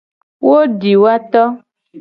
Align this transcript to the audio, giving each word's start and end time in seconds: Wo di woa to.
Wo 0.45 0.55
di 0.79 0.93
woa 1.01 1.15
to. 1.31 1.43